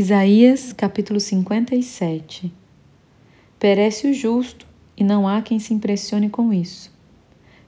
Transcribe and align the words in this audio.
Isaías 0.00 0.72
capítulo 0.72 1.18
57 1.18 2.54
Perece 3.58 4.06
o 4.06 4.14
justo, 4.14 4.64
e 4.96 5.02
não 5.02 5.26
há 5.26 5.42
quem 5.42 5.58
se 5.58 5.74
impressione 5.74 6.30
com 6.30 6.52
isso. 6.52 6.92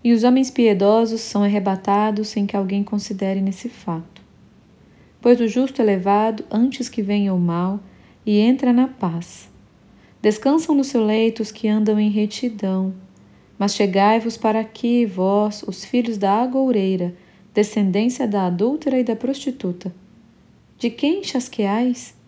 E 0.05 0.13
os 0.13 0.23
homens 0.23 0.49
piedosos 0.49 1.23
são 1.23 1.43
arrebatados 1.43 2.29
sem 2.29 2.47
que 2.47 2.57
alguém 2.57 2.85
considere 2.85 3.41
nesse 3.41 3.69
fato. 3.69 4.23
Pois 5.21 5.41
o 5.41 5.49
justo 5.49 5.83
é 5.83 5.85
levado 5.85 6.45
antes 6.53 6.89
que 6.89 7.03
venha 7.03 7.35
o 7.35 7.41
mal 7.41 7.81
e 8.25 8.39
entra 8.39 8.73
na 8.73 8.87
paz. 8.87 9.51
Descansam 10.23 10.77
no 10.77 10.85
seu 10.85 11.05
leito 11.05 11.43
os 11.43 11.51
que 11.51 11.67
andam 11.67 11.99
em 11.99 12.11
retidão. 12.11 12.95
Mas 13.59 13.75
chegai-vos 13.75 14.37
para 14.37 14.61
aqui, 14.61 15.05
vós, 15.05 15.65
os 15.67 15.85
filhos 15.85 16.17
da 16.17 16.35
agoureira, 16.35 17.13
descendência 17.53 18.29
da 18.29 18.47
adúltera 18.47 19.01
e 19.01 19.03
da 19.03 19.17
prostituta. 19.17 19.93
De 20.79 20.91
quem 20.91 21.25
chasqueais? 21.25 22.20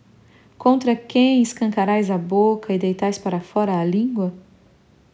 Contra 0.63 0.95
quem 0.95 1.43
escancarais 1.43 2.09
a 2.09 2.17
boca 2.17 2.73
e 2.73 2.79
deitais 2.79 3.18
para 3.18 3.41
fora 3.41 3.81
a 3.81 3.85
língua? 3.85 4.32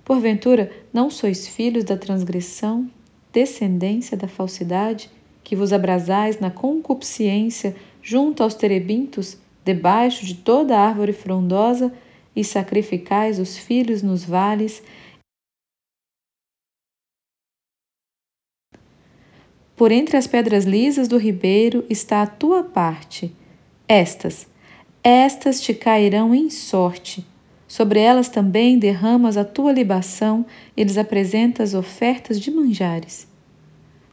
Porventura, 0.05 0.71
não 0.93 1.09
sois 1.09 1.49
filhos 1.49 1.85
da 1.85 1.97
transgressão, 1.97 2.87
descendência 3.33 4.15
da 4.15 4.29
falsidade, 4.29 5.11
que 5.43 5.57
vos 5.57 5.73
abrasais 5.73 6.39
na 6.39 6.51
concupiscência 6.51 7.75
junto 8.03 8.43
aos 8.43 8.53
terebintos, 8.53 9.39
debaixo 9.65 10.27
de 10.27 10.35
toda 10.35 10.79
árvore 10.79 11.15
frondosa, 11.15 11.95
e 12.37 12.45
sacrificais 12.45 13.39
os 13.39 13.57
filhos 13.57 14.03
nos 14.03 14.23
vales, 14.25 14.83
Por 19.75 19.93
entre 19.93 20.19
as 20.19 20.27
pedras 20.27 20.67
lisas 20.67 21.09
do 21.09 21.17
ribeiro 21.17 21.87
está 21.89 22.21
a 22.21 22.27
tua 22.27 22.65
parte. 22.65 23.35
Estas, 23.87 24.47
estas 25.09 25.59
te 25.59 25.73
cairão 25.73 26.35
em 26.35 26.51
sorte. 26.51 27.27
Sobre 27.67 27.99
elas 27.99 28.29
também 28.29 28.79
derramas 28.79 29.39
a 29.39 29.45
tua 29.45 29.73
libação 29.73 30.45
e 30.77 30.85
lhes 30.85 30.99
apresentas 30.99 31.73
ofertas 31.73 32.39
de 32.39 32.51
manjares. 32.51 33.27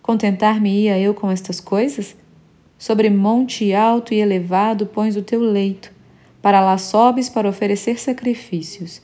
Contentar-me-ia 0.01 0.97
eu 0.97 1.13
com 1.13 1.29
estas 1.29 1.59
coisas? 1.59 2.15
Sobre 2.77 3.09
monte 3.09 3.73
alto 3.73 4.13
e 4.13 4.21
elevado 4.21 4.85
pões 4.85 5.17
o 5.17 5.21
teu 5.21 5.41
leito, 5.41 5.91
para 6.41 6.61
lá 6.61 6.77
sobes 6.77 7.27
para 7.27 7.49
oferecer 7.49 7.99
sacrifícios. 7.99 9.01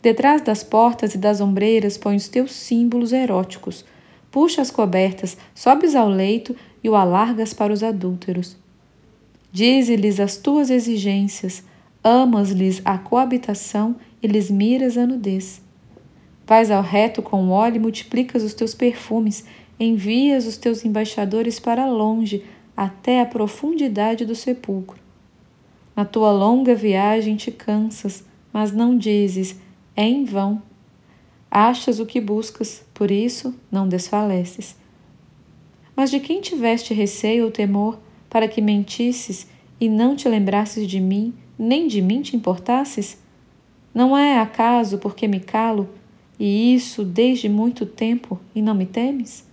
Detrás 0.00 0.40
das 0.40 0.62
portas 0.62 1.16
e 1.16 1.18
das 1.18 1.40
ombreiras 1.40 1.98
pões 1.98 2.22
os 2.22 2.28
teus 2.28 2.52
símbolos 2.52 3.12
eróticos, 3.12 3.84
puxa 4.30 4.62
as 4.62 4.70
cobertas, 4.70 5.36
sobes 5.52 5.96
ao 5.96 6.08
leito 6.08 6.54
e 6.82 6.88
o 6.88 6.94
alargas 6.94 7.52
para 7.52 7.72
os 7.72 7.82
adúlteros. 7.82 8.56
Dize-lhes 9.50 10.20
as 10.20 10.36
tuas 10.36 10.70
exigências, 10.70 11.64
amas-lhes 12.04 12.82
a 12.84 12.98
coabitação 12.98 13.96
e 14.22 14.26
lhes 14.26 14.50
miras 14.50 14.98
a 14.98 15.06
nudez. 15.06 15.62
Vais 16.46 16.70
ao 16.70 16.82
reto 16.82 17.22
com 17.22 17.50
óleo 17.50 17.76
e 17.76 17.80
multiplicas 17.80 18.42
os 18.42 18.54
teus 18.54 18.74
perfumes, 18.74 19.44
envias 19.78 20.46
os 20.46 20.56
teus 20.56 20.84
embaixadores 20.84 21.58
para 21.58 21.86
longe, 21.86 22.44
até 22.76 23.20
a 23.20 23.26
profundidade 23.26 24.24
do 24.24 24.34
sepulcro. 24.34 24.98
Na 25.96 26.04
tua 26.04 26.30
longa 26.30 26.74
viagem 26.74 27.36
te 27.36 27.50
cansas, 27.50 28.24
mas 28.52 28.72
não 28.72 28.96
dizes, 28.96 29.56
é 29.96 30.04
em 30.04 30.24
vão. 30.24 30.62
Achas 31.50 31.98
o 31.98 32.06
que 32.06 32.20
buscas, 32.20 32.84
por 32.94 33.10
isso 33.10 33.54
não 33.70 33.88
desfaleces. 33.88 34.76
Mas 35.96 36.10
de 36.10 36.20
quem 36.20 36.40
tiveste 36.40 36.94
receio 36.94 37.46
ou 37.46 37.50
temor, 37.50 37.98
para 38.28 38.48
que 38.48 38.60
mentisses 38.60 39.48
e 39.80 39.88
não 39.88 40.16
te 40.16 40.28
lembrasses 40.28 40.86
de 40.86 41.00
mim, 41.00 41.34
nem 41.58 41.86
de 41.86 42.02
mim 42.02 42.22
te 42.22 42.36
importasses? 42.36 43.18
Não 43.94 44.16
é 44.16 44.38
acaso 44.38 44.98
porque 44.98 45.26
me 45.26 45.40
calo, 45.40 45.88
e 46.38 46.74
isso 46.74 47.04
desde 47.04 47.48
muito 47.48 47.84
tempo, 47.84 48.38
e 48.54 48.62
não 48.62 48.74
me 48.74 48.86
temes? 48.86 49.46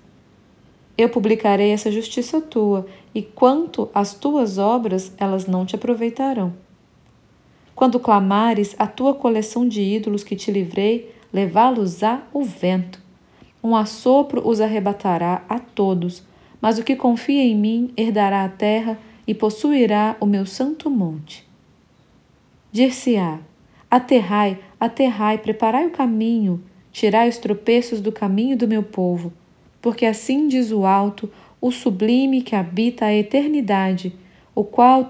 Eu 0.97 1.09
publicarei 1.09 1.72
essa 1.72 1.91
justiça 1.91 2.40
tua, 2.40 2.86
e 3.13 3.22
quanto 3.22 3.90
às 3.94 4.13
tuas 4.13 4.58
obras, 4.58 5.13
elas 5.18 5.46
não 5.46 5.66
te 5.66 5.75
aproveitarão. 5.75 6.53
Quando 7.75 8.00
clamares 8.00 8.74
a 8.80 8.88
tua 8.88 9.13
coleção 9.13 9.68
de 9.68 9.81
ídolos 9.81 10.24
que 10.24 10.36
te 10.36 10.50
livrei, 10.50 11.13
levá-los-á 11.34 12.24
o 12.31 12.44
vento. 12.44 13.02
Um 13.62 13.75
assopro 13.75 14.47
os 14.47 14.62
arrebatará 14.62 15.44
a 15.50 15.59
todos, 15.59 16.24
mas 16.66 16.80
o 16.80 16.84
que 16.84 16.96
confia 16.96 17.44
em 17.44 17.56
mim 17.56 17.94
herdará 17.96 18.44
a 18.44 18.50
terra 18.50 18.98
e 19.28 19.36
possuirá 19.36 20.18
o 20.20 20.26
meu 20.26 20.48
santo 20.48 20.90
monte. 20.90 21.48
Dir-se-á: 22.72 23.40
Aterrai, 23.90 24.58
aterrai, 24.80 25.38
preparai 25.38 25.86
o 25.86 25.92
caminho, 25.92 26.64
tirai 26.92 27.30
os 27.30 27.38
tropeços 27.38 28.02
do 28.02 28.12
caminho 28.12 28.58
do 28.58 28.68
meu 28.68 28.81
povo 28.81 29.31
porque 29.86 30.08
assim 30.08 30.48
diz 30.48 30.72
o 30.72 30.84
alto, 30.84 31.31
o 31.62 31.70
sublime 31.70 32.42
que 32.42 32.56
habita 32.56 33.06
a 33.06 33.14
eternidade, 33.14 34.18
o 34.56 34.64
qual 34.64 35.06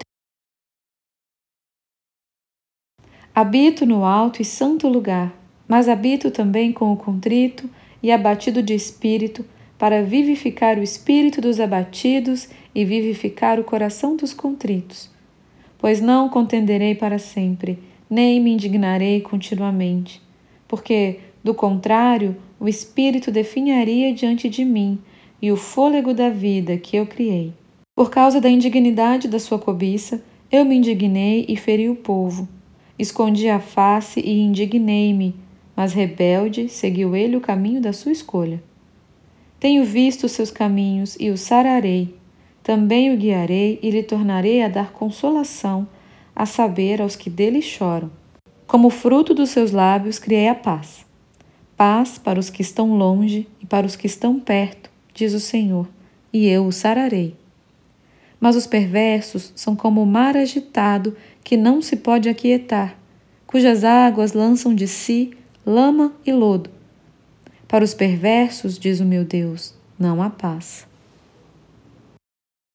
Habito 3.34 3.86
no 3.86 4.04
alto 4.04 4.42
e 4.42 4.44
santo 4.44 4.86
lugar, 4.86 5.34
mas 5.66 5.88
habito 5.88 6.30
também 6.30 6.74
com 6.74 6.92
o 6.92 6.96
contrito 6.96 7.70
e 8.02 8.12
abatido 8.12 8.62
de 8.62 8.74
espírito, 8.74 9.46
para 9.78 10.02
vivificar 10.02 10.78
o 10.78 10.82
espírito 10.82 11.40
dos 11.40 11.60
abatidos 11.60 12.48
e 12.74 12.84
vivificar 12.84 13.60
o 13.60 13.64
coração 13.64 14.16
dos 14.16 14.32
contritos. 14.32 15.10
Pois 15.78 16.00
não 16.00 16.28
contenderei 16.28 16.94
para 16.94 17.18
sempre, 17.18 17.78
nem 18.08 18.40
me 18.40 18.52
indignarei 18.52 19.20
continuamente, 19.20 20.22
porque, 20.66 21.20
do 21.44 21.54
contrário, 21.54 22.36
o 22.58 22.68
Espírito 22.68 23.30
definharia 23.30 24.12
diante 24.14 24.48
de 24.48 24.64
mim 24.64 24.98
e 25.40 25.52
o 25.52 25.56
fôlego 25.56 26.14
da 26.14 26.30
vida 26.30 26.76
que 26.78 26.96
eu 26.96 27.06
criei. 27.06 27.52
Por 27.94 28.10
causa 28.10 28.40
da 28.40 28.48
indignidade 28.48 29.28
da 29.28 29.38
sua 29.38 29.58
cobiça, 29.58 30.22
eu 30.50 30.64
me 30.64 30.76
indignei 30.76 31.44
e 31.48 31.56
feri 31.56 31.88
o 31.88 31.96
povo. 31.96 32.48
Escondi 32.98 33.48
a 33.48 33.60
face 33.60 34.20
e 34.20 34.40
indignei-me, 34.40 35.34
mas 35.74 35.92
rebelde 35.92 36.68
seguiu 36.68 37.14
ele 37.14 37.36
o 37.36 37.40
caminho 37.40 37.80
da 37.80 37.92
sua 37.92 38.12
escolha. 38.12 38.62
Tenho 39.58 39.84
visto 39.84 40.28
seus 40.28 40.50
caminhos 40.50 41.16
e 41.18 41.30
o 41.30 41.36
sararei. 41.36 42.14
Também 42.62 43.12
o 43.12 43.16
guiarei 43.16 43.78
e 43.82 43.90
lhe 43.90 44.02
tornarei 44.02 44.62
a 44.62 44.68
dar 44.68 44.92
consolação, 44.92 45.88
a 46.34 46.44
saber 46.44 47.00
aos 47.00 47.16
que 47.16 47.30
dele 47.30 47.62
choram. 47.62 48.10
Como 48.66 48.90
fruto 48.90 49.32
dos 49.32 49.50
seus 49.50 49.70
lábios 49.70 50.18
criei 50.18 50.48
a 50.48 50.54
paz 50.54 51.06
paz 51.76 52.16
para 52.16 52.40
os 52.40 52.48
que 52.48 52.62
estão 52.62 52.96
longe 52.96 53.46
e 53.60 53.66
para 53.66 53.86
os 53.86 53.94
que 53.94 54.06
estão 54.06 54.40
perto, 54.40 54.90
diz 55.12 55.34
o 55.34 55.40
Senhor, 55.40 55.86
e 56.32 56.48
eu 56.48 56.66
o 56.66 56.72
sararei. 56.72 57.36
Mas 58.40 58.56
os 58.56 58.66
perversos 58.66 59.52
são 59.54 59.76
como 59.76 60.02
o 60.02 60.06
mar 60.06 60.36
agitado 60.36 61.16
que 61.44 61.56
não 61.56 61.82
se 61.82 61.96
pode 61.96 62.28
aquietar, 62.28 62.98
cujas 63.46 63.84
águas 63.84 64.32
lançam 64.32 64.74
de 64.74 64.88
si 64.88 65.32
lama 65.64 66.12
e 66.24 66.32
lodo. 66.32 66.70
Para 67.68 67.84
os 67.84 67.94
perversos, 67.94 68.78
diz 68.78 69.00
o 69.00 69.04
meu 69.04 69.24
Deus, 69.24 69.74
não 69.98 70.22
há 70.22 70.30
paz. 70.30 70.86